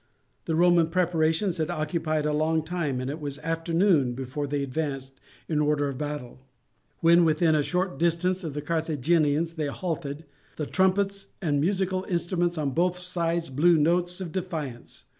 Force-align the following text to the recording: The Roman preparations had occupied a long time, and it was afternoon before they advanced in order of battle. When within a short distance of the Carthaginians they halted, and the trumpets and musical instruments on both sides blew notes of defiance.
The 0.45 0.55
Roman 0.55 0.87
preparations 0.87 1.57
had 1.57 1.69
occupied 1.69 2.25
a 2.25 2.33
long 2.33 2.63
time, 2.65 2.99
and 2.99 3.07
it 3.07 3.19
was 3.19 3.37
afternoon 3.37 4.13
before 4.13 4.47
they 4.47 4.63
advanced 4.63 5.21
in 5.47 5.59
order 5.59 5.87
of 5.89 5.99
battle. 5.99 6.39
When 7.01 7.23
within 7.23 7.53
a 7.53 7.61
short 7.61 7.99
distance 7.99 8.43
of 8.43 8.55
the 8.55 8.63
Carthaginians 8.63 9.53
they 9.53 9.67
halted, 9.67 10.17
and 10.21 10.25
the 10.57 10.65
trumpets 10.65 11.27
and 11.39 11.61
musical 11.61 12.03
instruments 12.05 12.57
on 12.57 12.71
both 12.71 12.97
sides 12.97 13.51
blew 13.51 13.77
notes 13.77 14.19
of 14.19 14.31
defiance. 14.31 15.03